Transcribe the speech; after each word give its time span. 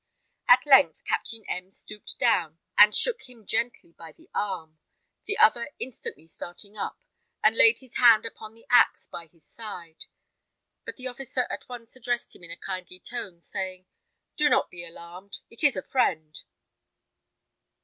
At 0.47 0.65
length 0.65 1.03
Captain 1.05 1.43
M 1.47 1.69
stooped 1.69 2.17
down, 2.17 2.57
and 2.75 2.95
shook 2.95 3.21
him 3.29 3.45
gently 3.45 3.91
by 3.93 4.13
the 4.13 4.31
arm. 4.33 4.79
The 5.25 5.37
other 5.37 5.73
instantly 5.77 6.25
started 6.25 6.75
up, 6.75 7.03
and 7.43 7.55
laid 7.55 7.81
his 7.81 7.97
hand 7.97 8.25
upon 8.25 8.55
the 8.55 8.65
axe 8.71 9.05
by 9.05 9.27
his 9.27 9.45
side; 9.45 10.05
but 10.85 10.95
the 10.95 11.05
officer 11.05 11.45
at 11.51 11.69
once 11.69 11.95
addressed 11.95 12.35
him 12.35 12.43
in 12.43 12.49
a 12.49 12.57
kindly 12.57 12.99
tone, 12.99 13.41
saying, 13.41 13.85
"Do 14.37 14.49
not 14.49 14.71
be 14.71 14.83
alarmed; 14.83 15.37
it 15.51 15.63
is 15.63 15.77
a 15.77 15.83
friend." 15.83 16.35